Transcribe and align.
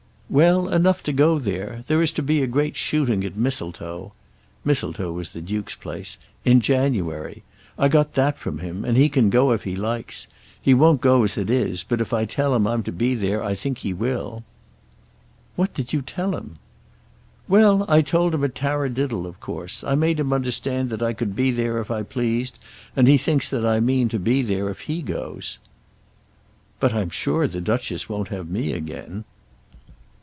"Well 0.33 0.69
enough 0.69 1.03
to 1.03 1.11
go 1.11 1.39
there. 1.39 1.83
There 1.87 2.01
is 2.01 2.13
to 2.13 2.21
be 2.21 2.41
a 2.41 2.47
great 2.47 2.77
shooting 2.77 3.25
at 3.25 3.35
Mistletoe," 3.35 4.13
Mistletoe 4.63 5.11
was 5.11 5.31
the 5.33 5.41
duke's 5.41 5.75
place, 5.75 6.17
"in 6.45 6.61
January. 6.61 7.43
I 7.77 7.89
got 7.89 8.13
that 8.13 8.37
from 8.37 8.59
him, 8.59 8.85
and 8.85 8.95
he 8.95 9.09
can 9.09 9.29
go 9.29 9.51
if 9.51 9.65
he 9.65 9.75
likes. 9.75 10.27
He 10.61 10.73
won't 10.73 11.01
go 11.01 11.25
as 11.25 11.37
it 11.37 11.49
is: 11.49 11.83
but 11.83 11.99
if 11.99 12.13
I 12.13 12.23
tell 12.23 12.55
him 12.55 12.65
I'm 12.65 12.81
to 12.83 12.93
be 12.93 13.13
there, 13.13 13.43
I 13.43 13.55
think 13.55 13.79
he 13.79 13.91
will." 13.93 14.45
"What 15.57 15.73
did 15.73 15.91
you 15.91 16.01
tell 16.01 16.33
him?" 16.33 16.55
"Well; 17.49 17.83
I 17.89 18.01
told 18.01 18.33
him 18.33 18.45
a 18.45 18.47
tarradiddle 18.47 19.27
of 19.27 19.41
course. 19.41 19.83
I 19.83 19.95
made 19.95 20.17
him 20.17 20.31
understand 20.31 20.91
that 20.91 21.03
I 21.03 21.11
could 21.11 21.35
be 21.35 21.51
there 21.51 21.81
if 21.81 21.91
I 21.91 22.03
pleased, 22.03 22.57
and 22.95 23.05
he 23.09 23.17
thinks 23.17 23.49
that 23.49 23.65
I 23.65 23.81
mean 23.81 24.07
to 24.07 24.17
be 24.17 24.43
there 24.43 24.69
if 24.69 24.79
he 24.89 25.01
goes." 25.01 25.57
"But 26.79 26.93
I'm 26.93 27.09
sure 27.09 27.49
the 27.49 27.59
Duchess 27.59 28.07
won't 28.07 28.29
have 28.29 28.47
me 28.49 28.71
again." 28.71 29.25